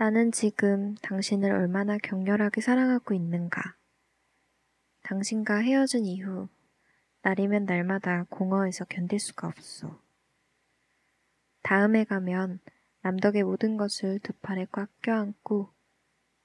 [0.00, 3.74] 나는 지금 당신을 얼마나 격렬하게 사랑하고 있는가.
[5.02, 6.48] 당신과 헤어진 이후
[7.22, 10.00] 날이면 날마다 공허해서 견딜 수가 없어.
[11.62, 12.60] 다음에 가면
[13.00, 15.74] 남덕의 모든 것을 두 팔에 꽉 껴안고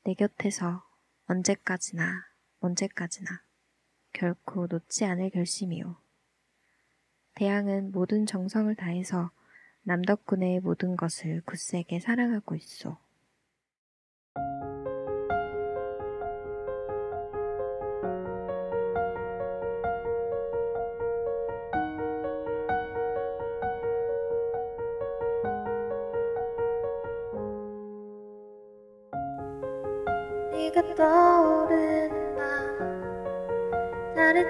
[0.03, 0.83] 내 곁에서
[1.27, 2.25] 언제까지나
[2.59, 3.43] 언제까지나
[4.13, 5.95] 결코 놓지 않을 결심이오.
[7.35, 9.29] 대양은 모든 정성을 다해서
[9.83, 13.03] 남덕군의 모든 것을 굳세게 사랑하고 있어.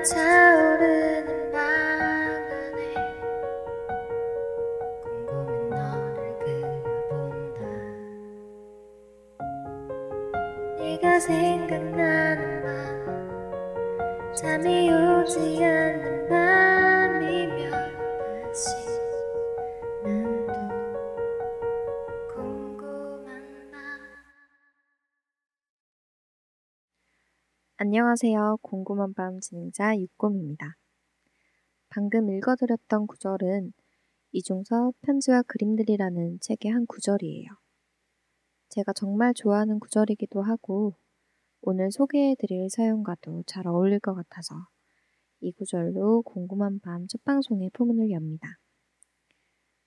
[0.04, 2.94] 차오르는 방 안에
[5.02, 7.62] 곰곰이 너를 그려본다.
[10.78, 16.73] 네가 생각나는 밤 잠이 오지 않는 밤
[27.96, 28.58] 안녕하세요.
[28.64, 30.78] 궁금한 밤 진행자 육곰입니다.
[31.90, 33.72] 방금 읽어드렸던 구절은
[34.32, 37.50] 이중섭 편지와 그림들이라는 책의 한 구절이에요.
[38.70, 40.96] 제가 정말 좋아하는 구절이기도 하고
[41.62, 44.56] 오늘 소개해드릴 사연과도 잘 어울릴 것 같아서
[45.42, 48.58] 이 구절로 궁금한 밤 첫 방송의 포문을 엽니다.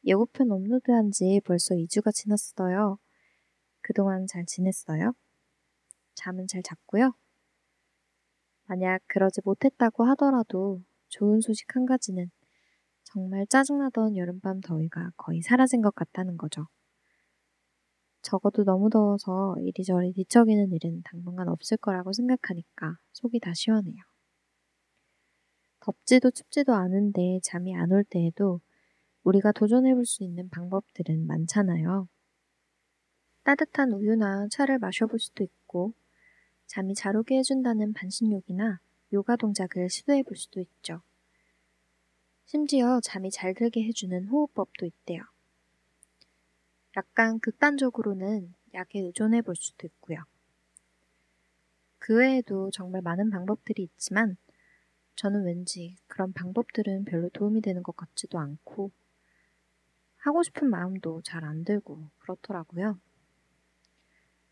[0.04, 2.98] 예고편 업로드한 지 벌써 2주가 지났어요.
[3.80, 5.12] 그동안 잘 지냈어요?
[6.14, 7.12] 잠은 잘 잤고요?
[8.66, 12.30] 만약 그러지 못했다고 하더라도 좋은 소식 한 가지는
[13.04, 16.66] 정말 짜증나던 여름밤 더위가 거의 사라진 것 같다는 거죠.
[18.20, 24.02] 적어도 너무 더워서 이리저리 뒤척이는 일은 당분간 없을 거라고 생각하니까 속이 다 시원해요.
[25.80, 28.60] 덥지도 춥지도 않은데 잠이 안 올 때에도
[29.24, 32.08] 우리가 도전해 볼 수 있는 방법들은 많잖아요.
[33.44, 35.94] 따뜻한 우유나 차를 마셔볼 수도 있고,
[36.66, 38.80] 잠이 잘 오게 해준다는 반신욕이나
[39.12, 41.00] 요가 동작을 시도해 볼 수도 있죠.
[42.44, 45.22] 심지어 잠이 잘 들게 해주는 호흡법도 있대요.
[46.96, 50.18] 약간 극단적으로는 약에 의존해 볼 수도 있고요.
[51.98, 54.36] 그 외에도 정말 많은 방법들이 있지만
[55.16, 58.90] 저는 왠지 그런 방법들은 별로 도움이 되는 것 같지도 않고
[60.18, 62.98] 하고 싶은 마음도 잘 안 들고 그렇더라고요.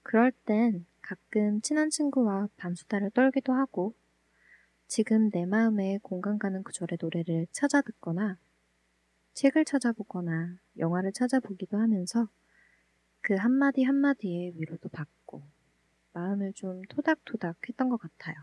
[0.02, 3.94] 그럴 땐 가끔 친한 친구와 밤수다를 떨기도 하고
[4.87, 8.38] 지금 내 마음에 공감 가는 구절의 노래를 찾아 듣거나
[9.34, 12.26] 책을 찾아보거나 영화를 찾아보기도 하면서
[13.20, 15.43] 그 한마디 한마디에 위로도 받고
[16.14, 18.37] 마음을 좀 토닥토닥 했던 것 같아요.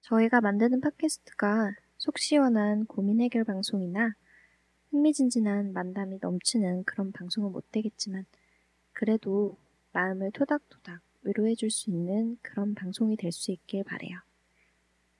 [0.00, 4.14] 저희가 만드는 팟캐스트가 속 시원한 고민 해결 방송이나
[4.90, 8.24] 흥미진진한 만담이 넘치는 그런 방송은 못 되겠지만
[8.92, 9.58] 그래도
[9.92, 14.18] 마음을 토닥토닥 위로해 줄 수 있는 그런 방송이 될 수 있길 바래요.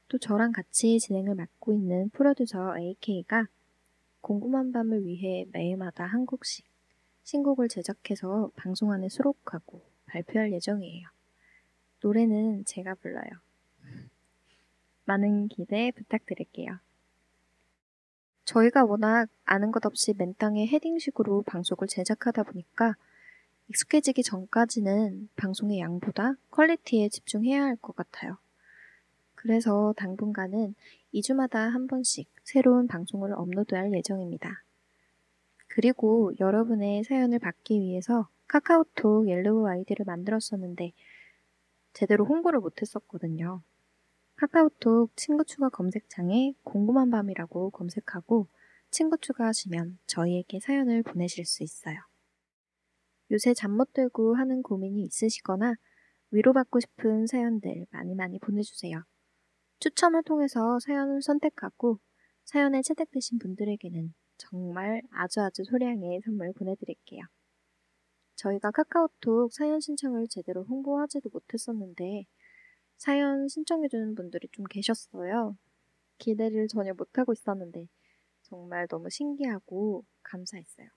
[0.09, 3.48] 또 저랑 같이 진행을 맡고 있는 프로듀서 AK가
[4.20, 6.64] 궁금한 밤을 위해 매일마다 한 곡씩
[7.25, 11.09] 신곡을 제작해서 방송 안에 수록하고 발표할 예정이에요.
[12.00, 13.31] 노래는 제가 불러요.
[15.06, 16.78] 많은 기대 부탁드릴게요.
[18.44, 22.94] 저희가 워낙 아는 것 없이 맨땅에 헤딩식으로 방송을 제작하다 보니까
[23.69, 28.38] 익숙해지기 전까지는 방송의 양보다 quality에 집중해야 할 것 같아요.
[29.34, 30.75] 그래서 당분간은
[31.12, 34.62] 2주마다 한 번씩 새로운 방송을 업로드할 예정입니다.
[35.69, 40.92] 그리고 여러분의 사연을 받기 위해서 카카오톡 Yellow ID를 만들었었는데
[41.92, 43.62] 제대로 홍보를 못했었거든요.
[44.36, 48.48] 카카오톡 친구 추가 검색창에 곰곰한 밤이라고 검색하고
[48.91, 51.98] 친구 추가하시면 저희에게 사연을 보내실 수 있어요.
[53.34, 55.75] 요새 잠 못 들고 하는 고민이 있으시거나
[56.31, 59.02] 위로받고 싶은 사연들 많이 많이 보내주세요.
[59.81, 61.98] 추첨을 통해서 사연을 선택하고
[62.44, 67.22] 사연에 채택되신 분들에게는 정말 아주 아주 소량의 선물 보내드릴게요.
[68.36, 72.26] 저희가 카카오톡 사연 신청을 제대로 홍보하지도 못했었는데
[72.96, 75.58] 사연 신청해주는 분들이 좀 계셨어요.
[76.19, 77.88] 기대를 전혀 못하고 있었는데
[78.42, 80.88] 정말 너무 신기하고 감사했어요.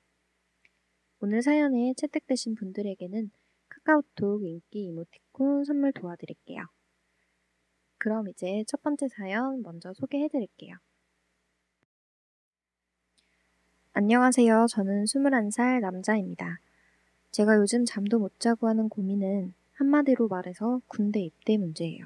[1.19, 3.31] 오늘 사연에 채택되신 분들에게는
[3.69, 6.61] 카카오톡 인기 이모티콘 선물 도와드릴게요.
[7.97, 10.75] 그럼 이제 첫 번째 사연 먼저 소개해 드릴게요.
[13.93, 14.67] 안녕하세요.
[14.69, 16.59] 저는 21살 남자입니다.
[17.31, 22.05] 제가 요즘 잠도 못 자고 하는 고민은 한마디로 말해서 군대 입대 문제예요.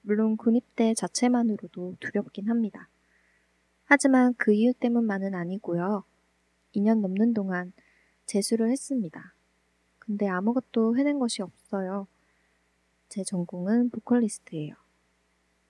[0.00, 2.88] 물론 군입대 자체만으로도 두렵긴 합니다.
[3.84, 6.04] 하지만 그 이유 때문만은 아니고요.
[6.74, 7.74] 2년 넘는 동안
[8.26, 9.34] 재수를 했습니다.
[9.98, 12.06] 근데 아무것도 해낸 것이 없어요.
[13.08, 14.74] 제 전공은 보컬리스트예요.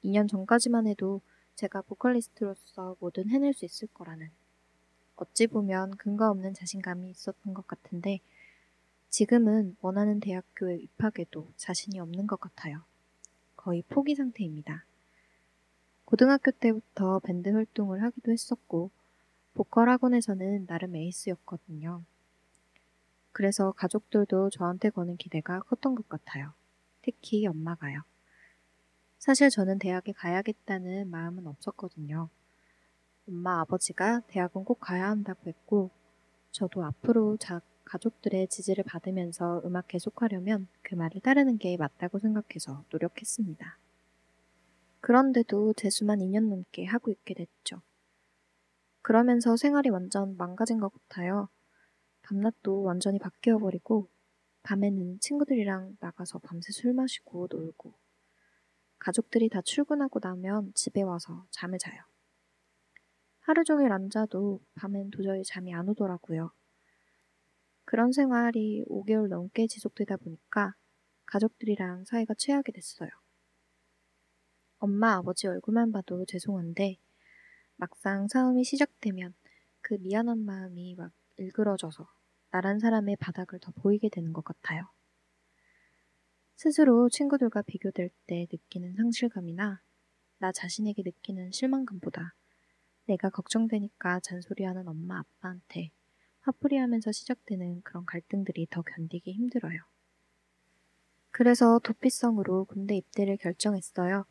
[0.05, 1.21] 2년 전까지만 해도
[1.55, 4.31] 제가 보컬리스트로서 뭐든 해낼 수 있을 거라는
[5.17, 8.21] 어찌 보면 근거 없는 자신감이 있었던 것 같은데
[9.09, 12.83] 지금은 원하는 대학교에 입학해도 자신이 없는 것 같아요.
[13.57, 14.85] 거의 포기 상태입니다.
[16.05, 18.91] 고등학교 때부터 밴드 활동을 하기도 했었고
[19.55, 22.05] 보컬 학원에서는 나름 에이스였거든요.
[23.37, 26.55] 그래서 가족들도 저한테 거는 기대가 컸던 것 같아요.
[27.03, 28.01] 특히 엄마가요.
[29.19, 32.31] 사실 저는 대학에 가야겠다는 마음은 없었거든요.
[33.29, 35.91] 엄마 아버지가 대학은 꼭 가야 한다고 했고,
[36.51, 43.79] 저도 앞으로 자, 가족들의 지지를 받으면서 음악 계속하려면 그 말을 따르는 게 맞다고 생각해서 노력했습니다.
[45.01, 47.83] 그런데도 재수만 2년 넘게 하고 있게 됐죠.
[49.03, 51.51] 그러면서 생활이 완전 망가진 것 같아요.
[52.27, 54.09] 밤낮도 완전히 바뀌어버리고,
[54.65, 57.95] 밤에는 친구들이랑 나가서 밤새 술 마시고 놀고,
[58.99, 62.03] 가족들이 다 출근하고 나면 집에 와서 잠을 자요.
[63.41, 66.51] 하루 종일 앉아도 밤엔 도저히 잠이 안 오더라고요.
[67.85, 70.75] 그런 생활이 5개월 넘게 지속되다 보니까
[71.27, 73.11] 가족들이랑 사이가 최악이 됐어요.
[74.79, 76.97] 엄마, 아버지 얼굴만 봐도 죄송한데
[77.77, 79.35] 막상 싸움이 시작되면
[79.81, 82.16] 그 미안한 마음이 막 일그러져서
[82.57, 84.89] 나란 사람의 바닥을 더 보이게 되는 것 같아요.
[86.55, 89.83] 스스로 친구들과 비교될 때 느끼는 상실감이나
[90.39, 92.35] 나 자신에게 느끼는 실망감보다
[93.09, 95.91] 내가 걱정되니까 잔소리하는 엄마 아빠한테
[96.41, 99.79] 화풀이 하면서 시작되는 그런 갈등들이 더 견디기 힘들어요.
[101.33, 104.25] 그래서 도피성으로 군대 입대를 결정했어요.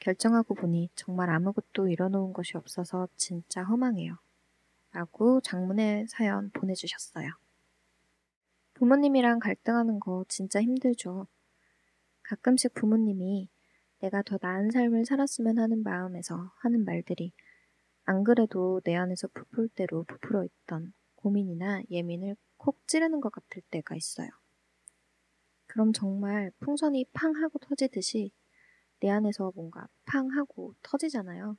[0.00, 4.18] 결정하고 보니 정말 아무것도 이뤄놓은 것이 없어서 진짜 허망해요.
[4.92, 7.45] 라고 장문의 사연 보내주셨어요.
[8.76, 11.26] 부모님이랑 갈등하는 거 진짜 힘들죠.
[12.22, 13.48] 가끔씩 부모님이
[14.00, 17.32] 내가 더 나은 삶을 살았으면 하는 마음에서 하는 말들이
[18.04, 23.96] 안 그래도 내 안에서 부풀 대로 부풀어 있던 고민이나 예민을 콕 찌르는 것 같을 때가
[23.96, 24.28] 있어요.
[25.66, 28.30] 그럼 정말 풍선이 팡 하고 터지듯이
[29.00, 31.56] 내 안에서 뭔가 팡 하고 터지잖아요.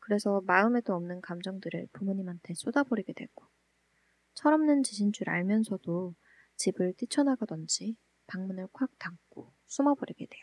[0.00, 3.46] 그래서 마음에도 없는 감정들을 부모님한테 쏟아버리게 되고
[4.34, 6.14] 철없는 짓인 줄 알면서도
[6.56, 7.96] 집을 뛰쳐나가던지
[8.26, 10.42] 방문을 콱 닫고 숨어버리게 돼요.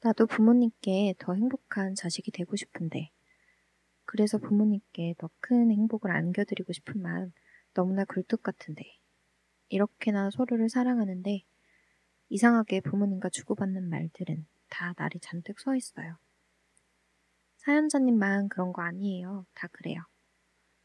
[0.00, 3.10] 나도 부모님께 더 행복한 자식이 되고 싶은데,
[4.04, 7.32] 그래서 부모님께 더 큰 행복을 안겨드리고 싶은 마음
[7.74, 8.98] 너무나 굴뚝 같은데,
[9.68, 11.44] 이렇게나 서로를 사랑하는데,
[12.30, 16.16] 이상하게 부모님과 주고받는 말들은 다 날이 잔뜩 서 있어요.
[17.58, 19.46] 사연자님만 그런 거 아니에요.
[19.54, 20.02] 다 그래요.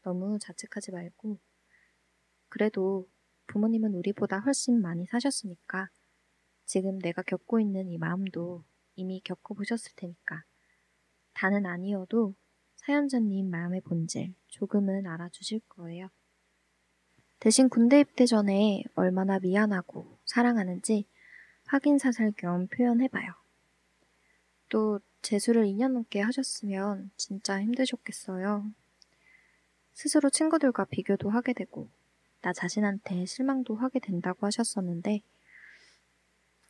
[0.02, 1.38] 너무 자책하지 말고,
[2.48, 3.08] 그래도
[3.46, 5.88] 부모님은 우리보다 훨씬 많이 사셨으니까
[6.64, 8.64] 지금 내가 겪고 있는 이 마음도
[8.94, 10.44] 이미 겪어보셨을 테니까.
[11.32, 12.34] 다는 아니어도
[12.76, 16.08] 사연자님 마음의 본질 조금은 알아주실 거예요.
[17.40, 21.06] 대신 군대 입대 전에 얼마나 미안하고 사랑하는지
[21.66, 23.32] 확인 사살 겸 표현해봐요.
[24.68, 28.70] 또 재수를 2년 넘게 하셨으면 진짜 힘드셨겠어요.
[29.92, 31.88] 스스로 친구들과 비교도 하게 되고
[32.40, 35.22] 나 자신한테 실망도 하게 된다고 하셨었는데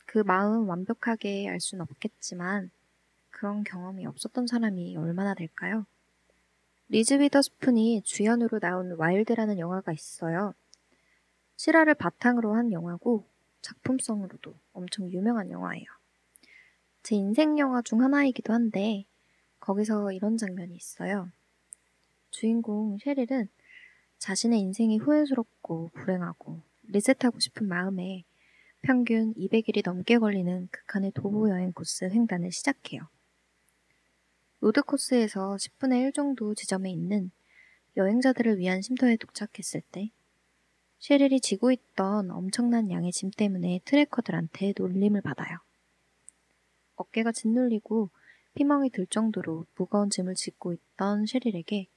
[0.05, 2.71] 그 마음 완벽하게 알 수는 없겠지만
[3.29, 5.85] 그런 경험이 없었던 사람이 얼마나 될까요?
[6.87, 10.53] 리즈 위더스푼이 주연으로 나온 와일드라는 영화가 있어요.
[11.55, 13.27] 실화를 바탕으로 한 영화고
[13.61, 15.85] 작품성으로도 엄청 유명한 영화예요.
[17.03, 19.05] 제 인생 영화 중 하나이기도 한데
[19.59, 21.29] 거기서 이런 장면이 있어요.
[22.31, 23.49] 주인공 셰릴은
[24.19, 28.23] 자신의 인생이 후회스럽고 불행하고 리셋하고 싶은 마음에
[28.81, 33.07] 평균 200일이 넘게 걸리는 극한의 도보 여행 코스 횡단을 시작해요.
[34.61, 37.31] road 코스에서 10분의 1 정도 지점에 있는
[37.95, 40.11] 여행자들을 위한 쉼터에 도착했을 때
[40.99, 45.59] 셰릴이 지고 있던 엄청난 양의 짐 때문에 trekker들한테 놀림을 받아요.
[46.95, 48.09] 어깨가 짓눌리고
[48.55, 51.87] 피멍이 들 정도로 무거운 짐을 지고 있던 셰릴에게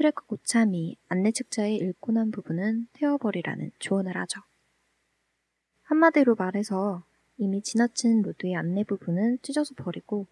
[0.00, 4.40] trekker 고참이 안내 책자에 읽고 난 부분은 태워버리라는 조언을 하죠.
[5.82, 7.04] 한마디로 말해서
[7.36, 10.26] 이미 지나친 road의 안내 부분은 찢어서 버리고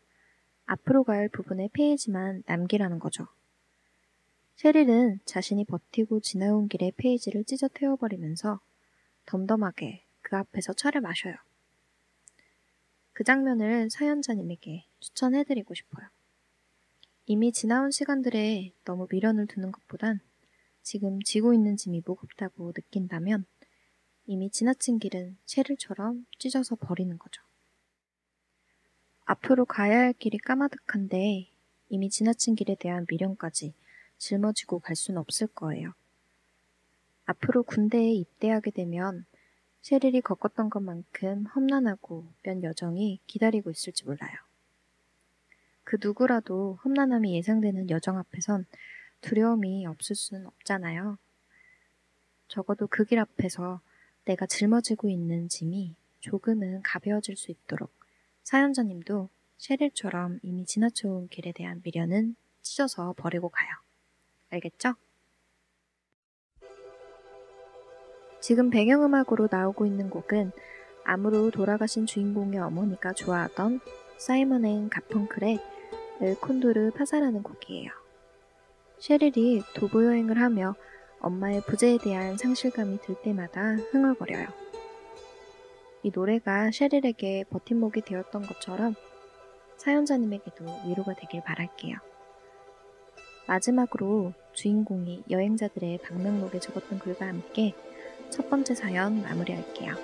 [0.65, 3.27] 앞으로 갈 부분의 페이지만 남기라는 거죠.
[4.57, 8.61] 셰릴은 자신이 버티고 지나온 길의 페이지를 찢어 태워버리면서
[9.27, 11.35] 덤덤하게 그 앞에서 차를 마셔요.
[13.13, 16.09] 그 장면을 사연자님에게 추천해드리고 싶어요.
[17.31, 20.19] 이미 지나온 시간들에 너무 미련을 두는 것보단
[20.83, 23.45] 지금 지고 있는 짐이 무겁다고 느낀다면
[24.25, 27.43] 이미 지나친 길은 쉐를처럼 찢어서 버리는 거죠.
[29.27, 31.51] 앞으로 가야 할 길이 까마득한데
[31.91, 33.75] 이미 지나친 길에 대한 미련까지
[34.17, 35.93] 짊어지고 갈 수는 없을 거예요.
[37.27, 39.27] 앞으로 군대에 입대하게 되면
[39.83, 44.48] 셰릴이 겪었던 것만큼 험난하고 면 여정이 기다리고 있을지 몰라요.
[45.89, 48.67] 그 누구라도 험난함이 예상되는 여정 앞에선
[49.23, 51.17] 두려움이 없을 수는 없잖아요.
[52.47, 53.81] 적어도 그 길 앞에서
[54.27, 57.91] 내가 짊어지고 있는 짐이 조금은 가벼워질 수 있도록
[58.43, 63.71] 사연자님도 셰릴처럼 이미 지나쳐온 길에 대한 미련은 찢어서 버리고 가요.
[64.51, 64.95] 알겠죠?
[68.43, 70.53] 지금 배경음악으로 나오고 있는 곡은
[71.05, 73.81] 암으로 돌아가신 주인공의 어머니가 좋아하던
[74.19, 75.78] 사이먼 앤 가펑클의
[76.21, 77.91] El Cóndor Pasa라는 곡이에요.
[78.99, 80.75] 셰릴이 도보 여행을 하며
[81.21, 84.47] 엄마의 부재에 대한 상실감이 들 때마다 흥얼거려요.
[86.03, 88.95] 이 노래가 셰릴에게 버팀목이 되었던 것처럼
[89.77, 91.97] 사연자님에게도 위로가 되길 바랄게요.
[93.47, 97.75] 마지막으로 주인공이 여행자들의 방명록에 적었던 글과 함께
[98.29, 99.95] 첫 번째 사연 마무리할게요.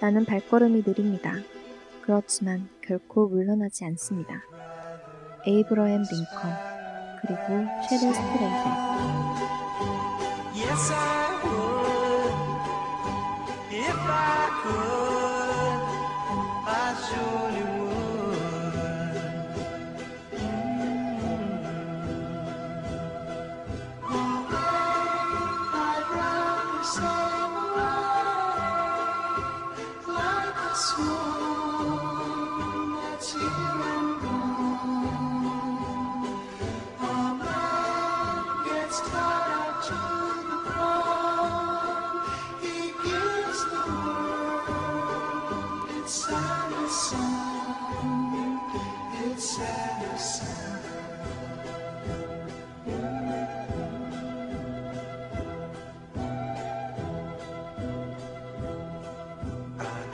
[0.00, 1.34] 나는 발걸음이 느립니다.
[2.08, 4.32] 그렇지만 결코 물러나지 않습니다.
[5.46, 6.50] 에이브러햄 링컨
[7.20, 8.64] 그리고 셰릴 스트레이드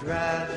[0.04, 0.53] drive.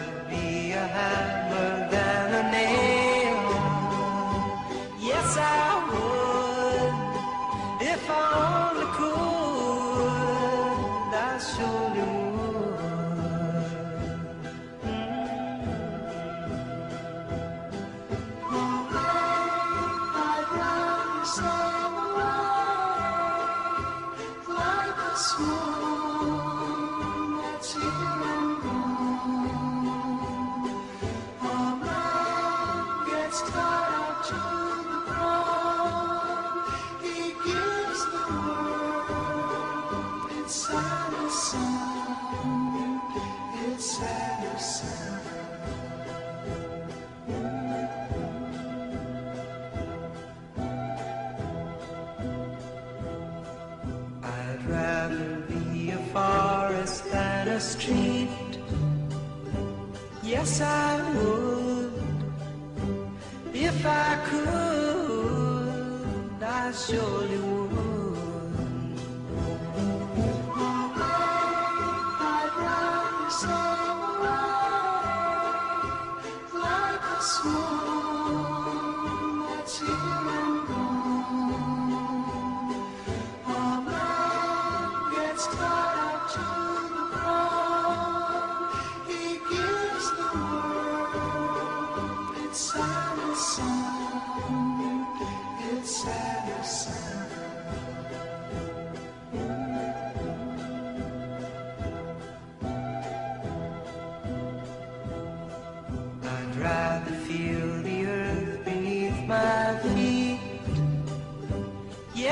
[60.28, 61.94] Yes, I would.
[63.54, 65.64] If I could,
[66.44, 67.47] I surely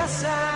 [0.05, 0.54] Yes, I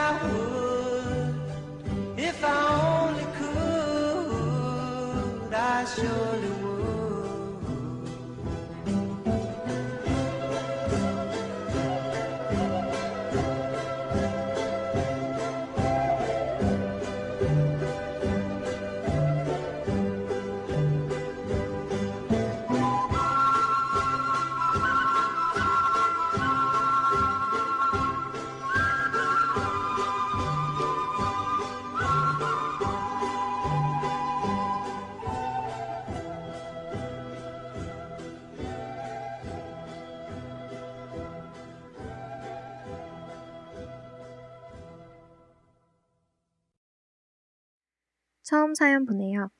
[48.49, 49.51] 처음 사연 보내요.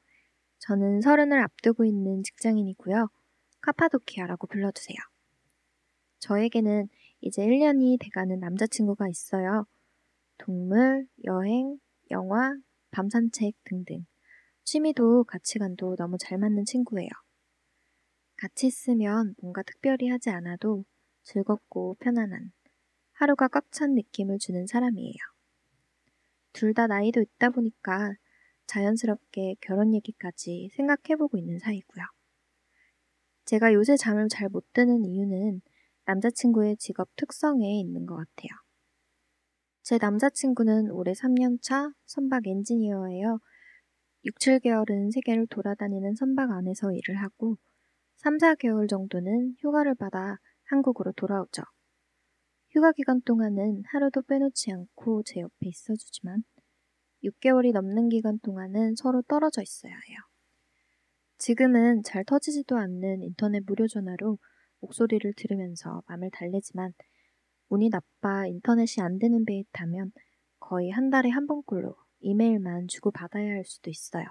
[0.58, 3.08] 저는 서른을 앞두고 있는 직장인이고요.
[3.62, 4.98] 카파도키아라고 불러주세요.
[6.18, 6.88] 저에게는
[7.22, 9.68] 이제 1년이 돼가는 남자친구가 있어요.
[10.40, 11.78] 동물, 여행,
[12.10, 12.58] 영화,
[12.90, 14.08] 밤 산책 등등.
[14.64, 17.10] 취미도 가치관도 너무 잘 맞는 친구예요.
[18.38, 20.84] 같이 있으면 뭔가 특별히 하지 않아도
[21.22, 22.52] 즐겁고 편안한
[23.14, 25.14] 하루가 꽉 찬 느낌을 주는 사람이에요.
[26.54, 28.14] 둘 다 나이도 있다 보니까
[28.70, 32.06] 자연스럽게 결혼 얘기까지 생각해보고 있는 사이고요.
[33.46, 35.62] 제가 요새 잠을 잘 못 드는 이유는
[36.06, 38.50] 남자친구의 직업 특성에 있는 것 같아요.
[39.82, 43.40] 제 남자친구는 올해 3년차 선박 엔지니어예요.
[44.26, 47.58] 6, 7개월은 세계를 돌아다니는 선박 안에서 일을 하고
[48.18, 51.64] 3, 4개월 정도는 휴가를 받아 한국으로 돌아오죠.
[52.72, 56.44] 휴가 기간 동안은 하루도 빼놓지 않고 제 옆에 있어주지만
[57.24, 60.18] 6개월이 넘는 기간 동안은 서로 떨어져 있어야 해요.
[61.38, 64.38] 지금은 잘 터지지도 않는 인터넷 무료 전화로
[64.82, 66.94] 목소리를 들으면서 맘을 달래지만
[67.70, 70.12] 운이 나빠 인터넷이 안 되는 배에 타면
[70.60, 74.26] 거의 한 달에 한 번꼴로 이메일만 주고받아야 할 수도 있어요.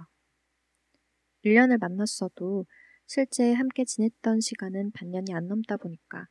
[1.45, 2.67] 1년을 만났어도
[3.07, 6.27] 실제 함께 지냈던 시간은 반년이 안 넘다 보니까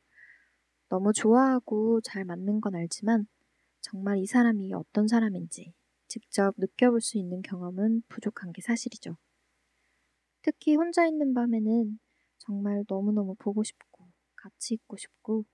[0.88, 3.26] 너무 좋아하고 잘 맞는 건 알지만
[3.80, 5.72] 정말 이 사람이 어떤 사람인지
[6.08, 9.16] 직접 느껴볼 수 있는 경험은 부족한 게 사실이죠.
[10.42, 11.98] 특히 혼자 있는 밤에는
[12.38, 15.44] 정말 너무너무 보고 싶고 같이 있고 싶고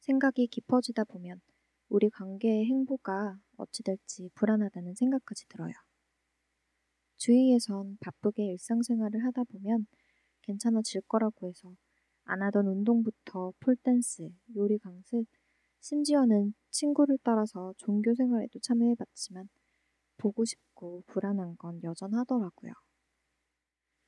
[0.00, 1.40] 생각이 깊어지다 보면
[1.88, 5.72] 우리 관계의 행보가 어찌 될지 불안하다는 생각까지 들어요.
[7.18, 9.86] 주위에선 바쁘게 일상생활을 하다 보면
[10.42, 11.74] 괜찮아질 거라고 해서
[12.24, 15.26] 안 하던 운동부터 폴댄스, 요리 강습,
[15.80, 19.48] 심지어는 친구를 따라서 종교 생활에도 참여해봤지만
[20.18, 22.72] 보고 싶고 불안한 건 여전하더라고요.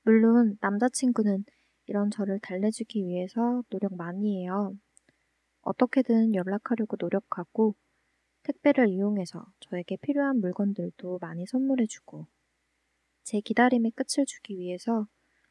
[0.02, 1.44] 물론 남자친구는
[1.86, 4.74] 이런 저를 달래주기 위해서 노력 많이 해요.
[5.62, 7.74] 어떻게든 연락하려고 노력하고
[8.44, 12.26] 택배를 이용해서 저에게 필요한 물건들도 많이 선물해주고
[13.24, 15.06] 제 기다림의 끝을 주기 위해서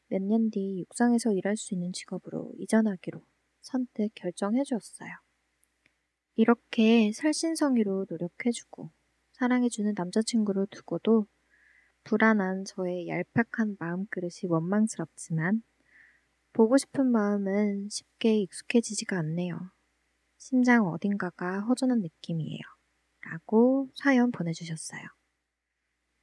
[0.08, 3.20] 몇 년 뒤 육상에서 일할 수 있는 직업으로 이전하기로
[3.62, 5.10] 선뜻 결정해 주었어요.
[6.36, 8.90] 이렇게 살신성의로 노력해주고
[9.34, 11.26] 사랑해주는 남자친구를 두고도
[12.04, 15.62] 불안한 저의 얄팍한 마음그릇이 원망스럽지만
[16.52, 19.72] 보고 싶은 마음은 쉽게 익숙해지지가 않네요.
[20.38, 22.60] 심장 어딘가가 허전한 느낌이에요.
[23.22, 25.02] 라고 사연 보내주셨어요.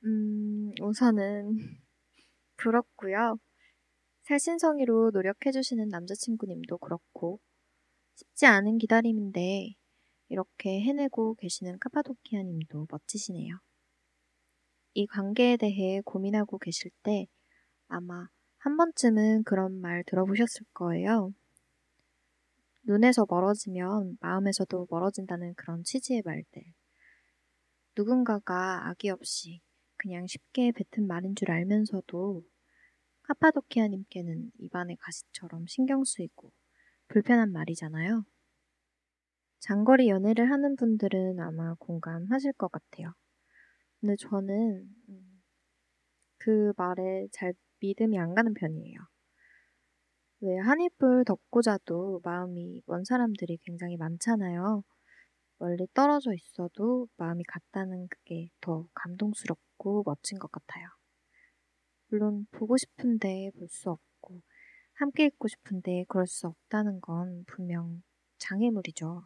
[0.06, 1.58] 음, 우선은
[2.58, 3.38] 부럽고요.
[4.24, 7.42] 살신성의로 노력해주시는 남자친구님도 그렇고
[8.16, 9.76] 쉽지 않은 기다림인데
[10.32, 13.60] 이렇게 해내고 계시는 카파도키아님도 멋지시네요.
[14.94, 17.28] 이 관계에 대해 고민하고 계실 때
[17.90, 21.34] 아마 한 번쯤은 그런 말 들어보셨을 거예요.
[22.84, 26.64] 눈에서 멀어지면 마음에서도 멀어진다는 그런 취지의 말들.
[27.98, 29.60] 누군가가 악의 없이
[29.98, 32.42] 그냥 쉽게 뱉은 말인 줄 알면서도
[33.24, 36.54] 카파도키아님께는 입안의 가시처럼 신경 쓰이고
[37.10, 38.24] 불편한 말이잖아요.
[39.62, 43.14] 장거리 연애를 하는 분들은 아마 공감하실 것 같아요.
[44.02, 45.44] 근데 저는 음,
[46.40, 49.00] 그 말에 잘 믿음이 안 가는 편이에요.
[50.42, 54.84] 왜 한입을 덮고 자도 마음이 먼 사람들이 굉장히 많잖아요.
[55.60, 60.88] 멀리 떨어져 있어도 마음이 같다는 그게 더 감동스럽고 멋진 것 같아요.
[62.10, 64.42] 물론 보고 싶은데 볼 수 없고
[64.94, 68.04] 함께 있고 싶은데 그럴 수 없다는 건 분명
[68.38, 69.24] 장애물이죠.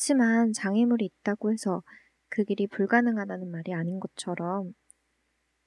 [0.00, 1.82] 그치만 장애물이 있다고 해서
[2.30, 4.72] 그 길이 불가능하다는 말이 아닌 것처럼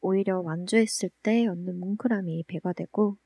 [0.02, 3.20] 오히려 완주했을 때 얻는 뭉클함이 배가 되고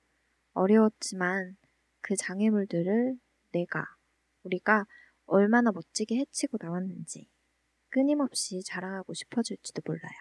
[0.51, 1.55] 어려웠지만
[2.01, 3.15] 그 장애물들을
[3.53, 3.85] 내가,
[4.43, 4.85] 우리가
[5.27, 7.29] 얼마나 멋지게 해치고 나왔는지
[7.87, 10.19] 끊임없이 자랑하고 싶어질지도 몰라요.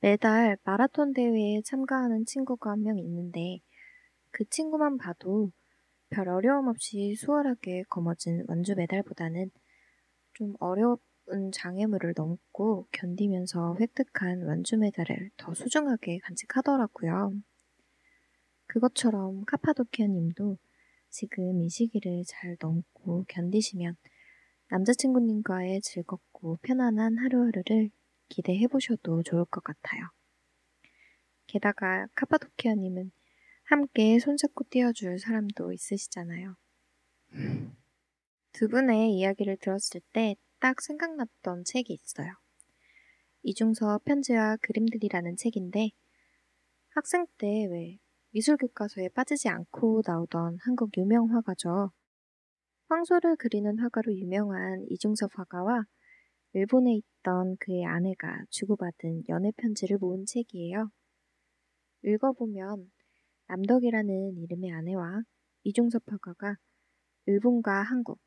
[0.00, 3.58] 매달 마라톤 대회에 참가하는 친구가 한 명 있는데
[4.30, 5.52] 그 친구만 봐도
[6.10, 9.50] 별 어려움 없이 수월하게 거머쥔 완주 메달보다는
[10.34, 10.98] 좀 어려운
[11.52, 17.32] 장애물을 넘고 견디면서 획득한 완주 메달을 더 소중하게 간직하더라고요.
[18.66, 20.58] 그것처럼 카파도키아 님도
[21.08, 23.96] 지금 이 시기를 잘 넘고 견디시면
[24.70, 27.90] 남자친구님과의 즐겁고 편안한 하루하루를
[28.28, 30.02] 기대해 보셔도 좋을 것 같아요.
[31.46, 33.10] 게다가 카파도키아 님은
[33.70, 36.56] 함께 손잡고 뛰어줄 사람도 있으시잖아요.
[38.52, 42.34] 두 분의 이야기를 들었을 때 딱 생각났던 책이 있어요.
[43.42, 45.90] 이중서 편지와 그림들이라는 책인데
[46.90, 47.98] 학생 때 왜
[48.32, 51.92] 미술 교과서에 빠지지 않고 나오던 한국 유명 화가죠.
[52.88, 55.84] 황소를 그리는 화가로 유명한 이중섭 화가와
[56.52, 60.90] 일본에 있던 그의 아내가 주고받은 연애 편지를 모은 책이에요.
[62.02, 62.90] 읽어보면
[63.50, 65.22] 남덕이라는 이름의 아내와
[65.64, 66.54] 이중섭 화가가
[67.26, 68.20] 일본과 한국,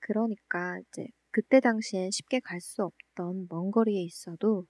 [0.00, 4.66] 그러니까 이제 그때 당시엔 쉽게 갈 수 없던 먼 거리에 있어도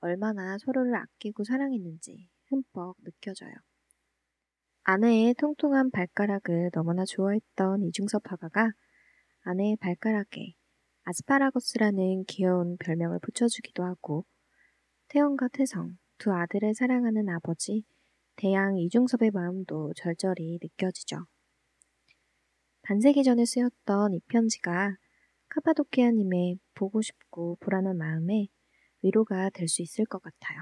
[0.00, 3.52] 얼마나 서로를 아끼고 사랑했는지 흠뻑 느껴져요.
[4.84, 8.72] 아내의 통통한 발가락을 너무나 좋아했던 이중섭 화가가
[9.42, 10.54] 아내의 발가락에
[11.04, 14.24] 아스파라거스라는 귀여운 별명을 붙여주기도 하고
[15.08, 17.84] 태연과 태성 두 아들을 사랑하는 아버지
[18.38, 21.26] 대양 이중섭의 마음도 절절히 느껴지죠.
[22.82, 24.96] 반세기 전에 쓰였던 이 편지가
[25.48, 28.46] 카파도키아님의 보고 싶고 불안한 마음에
[29.02, 30.60] 위로가 될 수 있을 것 같아요.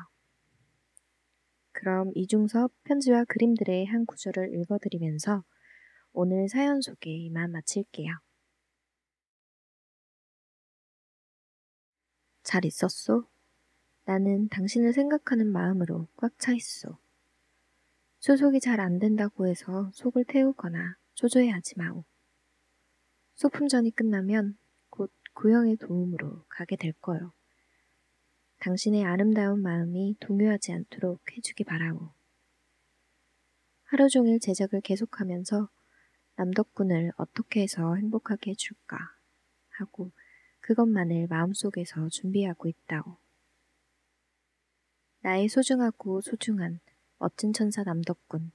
[1.72, 5.44] 그럼 이중섭 편지와 그림들의 한 구절을 읽어드리면서
[6.14, 8.10] 오늘 사연 소개 이만 마칠게요.
[12.42, 13.28] 잘 있었소?
[14.06, 16.96] 나는 당신을 생각하는 마음으로 꽉 차 있소.
[18.26, 22.04] 소속이 잘 안 된다고 해서 속을 태우거나 초조해하지 마오.
[23.36, 24.58] 소품전이 끝나면
[24.90, 27.32] 곧 구형의 도움으로 가게 될 거요.
[28.58, 32.14] 당신의 아름다운 마음이 동요하지 않도록 해주기 바라오.
[33.84, 35.68] 하루 종일 제작을 계속하면서
[36.34, 38.98] 남덕군을 어떻게 해서 행복하게 해줄까
[39.68, 40.10] 하고
[40.62, 43.18] 그것만을 마음속에서 준비하고 있다오.
[45.20, 46.80] 나의 소중하고 소중한
[47.18, 48.52] 멋진 천사 남덕군.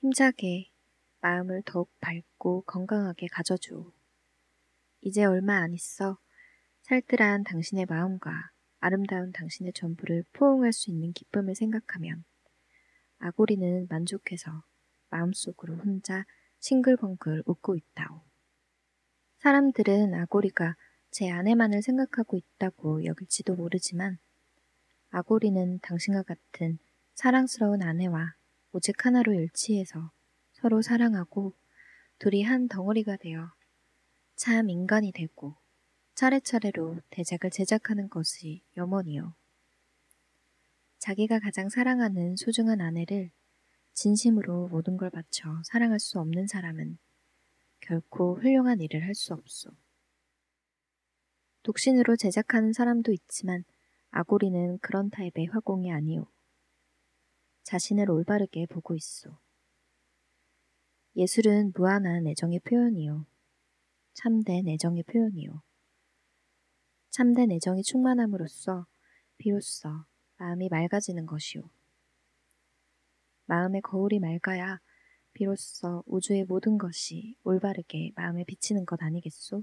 [0.00, 0.72] 힘차게
[1.20, 3.92] 마음을 더욱 밝고 건강하게 가져주오.
[5.02, 6.18] 이제 얼마 안 있어
[6.82, 12.24] 살뜰한 당신의 마음과 아름다운 당신의 전부를 포옹할 수 있는 기쁨을 생각하면
[13.18, 14.64] 아고리는 만족해서
[15.10, 16.24] 마음속으로 혼자
[16.60, 18.22] 싱글벙글 웃고 있다오.
[19.40, 20.76] 사람들은 아고리가
[21.10, 24.18] 제 아내만을 생각하고 있다고 여길지도 모르지만
[25.10, 26.78] 아고리는 당신과 같은
[27.20, 28.34] 사랑스러운 아내와
[28.72, 30.10] 오직 하나로 일치해서
[30.54, 31.52] 서로 사랑하고
[32.18, 33.52] 둘이 한 덩어리가 되어
[34.36, 35.54] 참 인간이 되고
[36.14, 39.34] 차례차례로 대작을 제작하는 것이 염원이요.
[40.98, 43.30] 자기가 가장 사랑하는 소중한 아내를
[43.92, 46.96] 진심으로 모든 걸 바쳐 사랑할 수 없는 사람은
[47.80, 49.72] 결코 훌륭한 일을 할 수 없소.
[51.64, 53.64] 독신으로 제작하는 사람도 있지만
[54.10, 56.26] 아고리는 그런 타입의 화공이 아니오.
[57.70, 59.30] 자신을 올바르게 보고 있소.
[61.14, 63.26] 예술은 무한한 애정의 표현이요.
[64.12, 65.62] 참된 애정의 표현이요.
[67.10, 68.88] 참된 애정이 충만함으로써
[69.38, 69.88] 비로소
[70.38, 71.62] 마음이 맑아지는 것이오.
[73.46, 74.80] 마음의 거울이 맑아야
[75.32, 79.62] 비로소 우주의 모든 것이 올바르게 마음에 비치는 것 아니겠소?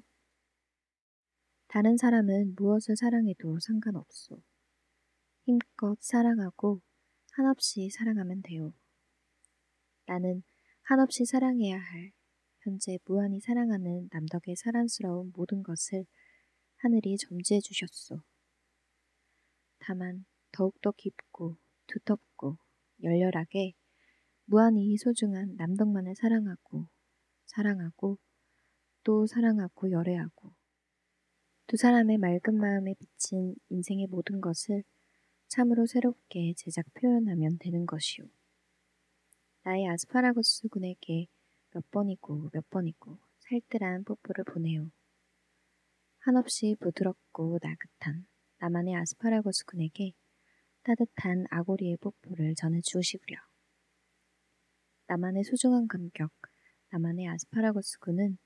[1.67, 4.41] 다른 사람은 무엇을 사랑해도 상관없소.
[5.43, 6.81] 힘껏 사랑하고
[7.37, 8.73] 한없이 사랑하면 돼요.
[10.07, 10.41] 나는
[10.81, 12.11] 한없이 사랑해야 할
[12.61, 16.07] 현재 무한히 사랑하는 남덕의 사랑스러운 모든 것을
[16.77, 18.23] 하늘이 점지해 주셨소.
[19.77, 22.57] 다만 더욱더 깊고 두텁고
[23.03, 23.73] 열렬하게
[24.45, 26.87] 무한히 소중한 남덕만을 사랑하고
[27.45, 28.17] 사랑하고
[29.03, 30.55] 또 사랑하고 열애하고
[31.67, 34.83] 두 사람의 맑은 마음에 비친 인생의 모든 것을
[35.47, 38.25] 참으로 새롭게 제작 표현하면 되는 것이오.
[39.63, 41.27] 나의 아스파라거스 군에게
[41.71, 44.91] 몇 번이고 몇 번이고 살뜰한 뽀뽀를 보내요.
[46.19, 48.27] 한없이 부드럽고 나긋한
[48.59, 50.13] 나만의 아스파라거스 군에게
[50.83, 53.37] 따뜻한 아고리의 뽀뽀를 전해주시구려.
[55.07, 56.31] 나만의 소중한 감격,
[56.89, 58.37] 나만의 아스파라거스 군은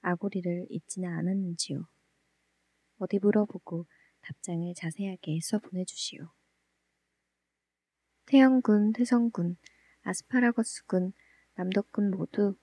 [0.00, 1.86] 아고리를 잊지는 않았는지요.
[2.98, 3.86] 어디 물어보고
[4.22, 6.30] 답장을 자세하게 써 보내주시오.
[8.26, 9.56] 태영군, 태성군,
[10.02, 11.12] 아스파라거스군,
[11.54, 12.56] 남덕군 모두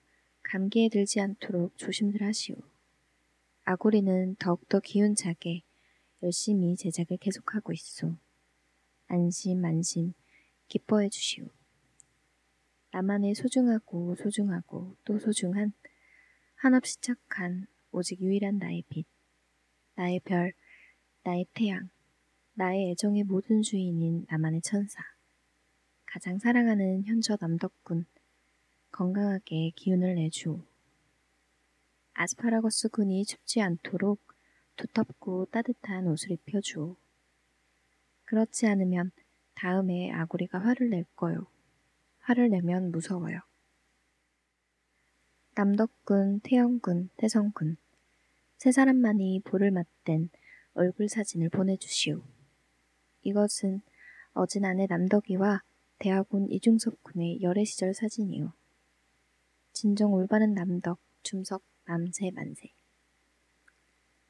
[0.43, 2.58] 감기에 들지 않도록 조심들 하시오.
[3.63, 5.63] 아고리는 더욱더 기운차게
[6.21, 8.17] 열심히 제작을 계속하고 있소.
[9.08, 10.13] 안심, 안심,
[10.67, 11.47] 기뻐해 주시오.
[12.91, 15.71] 나만의 소중하고 소중하고 또 소중한
[16.56, 19.06] 한없이 착한 오직 유일한 나의 빛.
[19.95, 20.52] 나의 별,
[21.23, 21.89] 나의 태양,
[22.54, 25.12] 나의 애정의 모든 주인인 나만의 천사.
[26.13, 28.06] 가장 사랑하는 현저 남덕군,
[28.91, 30.62] 건강하게 기운을 내주오.
[32.13, 34.21] 아스파라거스 군이 춥지 않도록
[34.76, 36.95] 두텁고 따뜻한 옷을 입혀주오.
[38.26, 39.10] 그렇지 않으면
[39.56, 41.47] 다음에 아구리가 화를 낼 거요.
[42.19, 43.39] 화를 내면 무서워요.
[45.56, 47.78] 남덕군, 태영군, 태성군
[48.58, 50.30] 세 사람만이 볼을 맞댄
[50.76, 52.21] 얼굴 사진을 보내주시오.
[53.23, 53.82] 이것은
[54.34, 55.63] 어진 아내 남덕이와
[56.03, 58.51] 대학원 이중섭 군의 열애 시절 사진이오.
[59.71, 62.73] 진정 올바른 남덕, 줌석, 남세, 만세.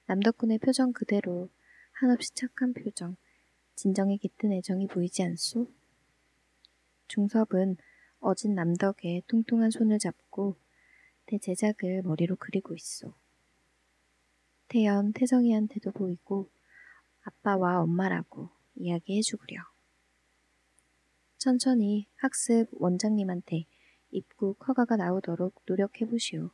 [0.05, 1.49] 남덕 군의 표정 그대로
[1.93, 3.15] 한없이 착한 표정,
[3.73, 5.67] 진정에 깃든 애정이 보이지 않소?
[7.07, 7.77] 중섭은
[8.19, 10.55] 어진 남덕의 통통한 손을 잡고
[11.25, 13.17] 내 제작을 머리로 그리고 있어.
[14.67, 16.51] 태연, 태성이한테도 보이고
[17.23, 19.72] 아빠와 엄마라고 이야기해 주구려.
[21.43, 23.65] 천천히 학습 원장님한테
[24.12, 26.51] 입국 허가가 나오도록 노력해 보시오.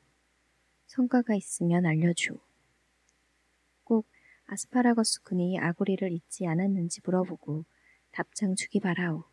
[0.88, 2.34] 성과가 있으면 알려줘.
[3.84, 4.08] 꼭
[4.48, 7.66] 아스파라거스 군이 아구리를 잊지 않았는지 물어보고
[8.10, 9.26] 답장 주기 바라오.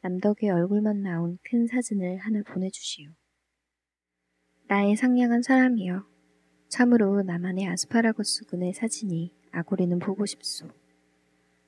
[0.00, 3.08] 남덕의 얼굴만 나온 큰 사진을 하나 보내주시오.
[4.66, 6.04] 나의 상냥한 사람이여.
[6.68, 10.66] 참으로 나만의 아스파라거스 군의 사진이 아구리는 보고 싶소.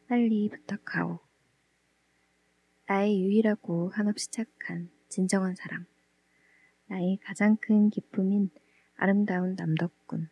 [0.08, 1.20] 빨리 부탁하오.
[2.94, 5.84] 나의 유일하고 한없이 착한 진정한 사람.
[6.86, 8.50] 나의 가장 큰 기쁨인
[8.94, 10.30] 아름다운 남덕군.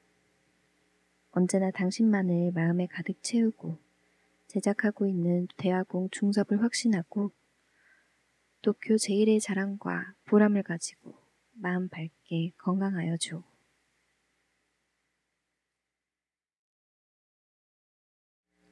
[1.33, 3.79] 언제나 당신만을 마음에 가득 채우고
[4.47, 7.33] 제작하고 있는 대화공 중섭을 확신하고
[8.61, 11.17] 도쿄 제일의 자랑과 보람을 가지고
[11.55, 13.43] 마음 밝게 건강하여 줘.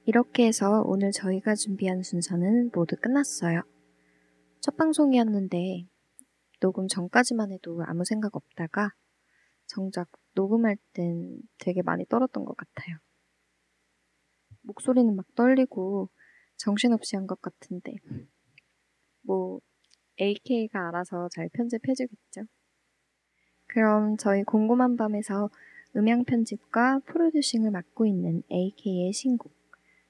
[0.05, 3.65] 이렇게 해서 오늘 저희가 준비한 순서는 모두 끝났어요.
[4.61, 5.87] 첫 방송이었는데
[6.61, 8.91] 녹음 전까지만 해도 아무 생각 없다가
[9.67, 12.99] 정작 녹음할 땐 되게 많이 떨었던 것 같아요.
[14.63, 16.11] 목소리는 막 떨리고
[16.57, 17.95] 정신없이 한 것 같은데
[19.23, 19.61] 뭐
[20.21, 22.43] AK가 알아서 잘 편집해주겠죠.
[23.67, 25.49] 그럼 저희 궁금한 밤에서
[25.97, 29.53] 음향 편집과 프로듀싱을 맡고 있는 AK의 신곡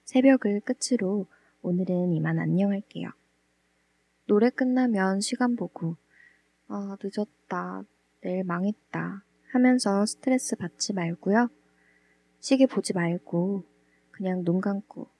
[0.04, 1.26] 새벽을 끝으로
[1.62, 3.19] 오늘은 이만 안녕할게요.
[4.30, 5.96] 노래 끝나면 시간 보고
[6.68, 7.82] 아 늦었다
[8.20, 11.48] 내일 망했다 하면서 스트레스 받지 말고요.
[12.38, 13.64] 시계 보지 말고
[14.12, 15.10] 그냥 눈 감고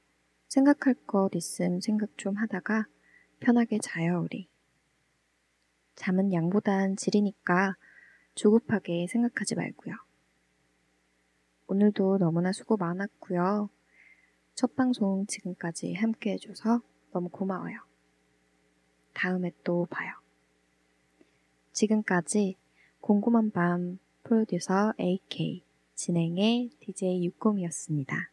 [0.46, 2.86] 생각할 것 있음 생각 좀 하다가
[3.40, 4.48] 편하게 자요 우리.
[5.96, 7.74] 잠은 양보단 질이니까
[8.36, 9.96] 조급하게 생각하지 말고요.
[11.66, 13.70] 오늘도 너무나 수고 많았고요.
[14.54, 17.89] 첫 방송 지금까지 함께 해줘서 너무 고마워요.
[19.12, 20.12] 다음에 또 봐요.
[21.72, 22.56] 지금까지
[23.00, 25.62] 궁금한 밤 프로듀서 AK
[25.94, 28.28] 진행의 DJ 60이었습니다.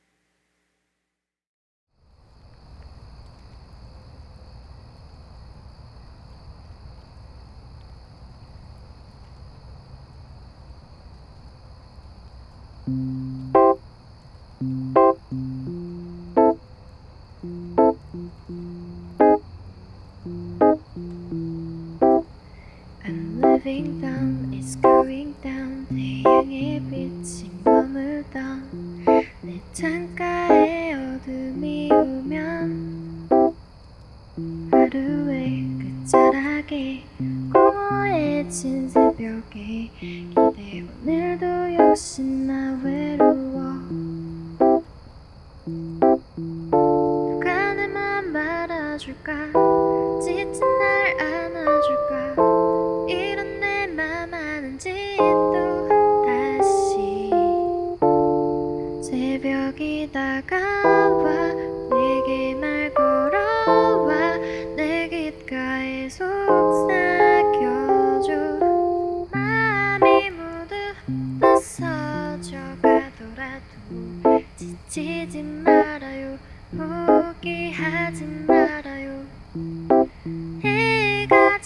[23.67, 29.03] Living down, it's going down 태양의 빛이 머물던
[29.41, 31.76] 내 창가에 어둠이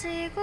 [0.02, 0.41] 지고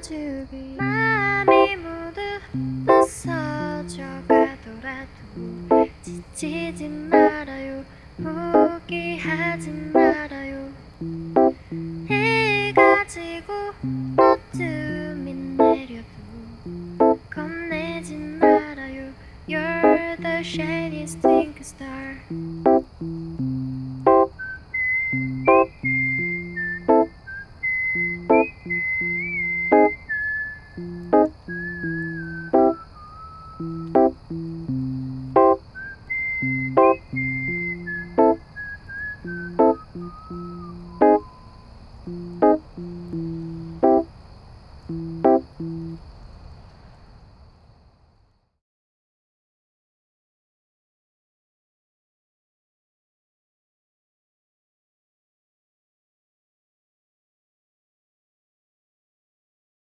[0.00, 2.20] 지우기 마음이 모두
[2.86, 7.84] 부서져 가더라도 지치지 말아요.
[8.16, 9.99] 포기하지 마.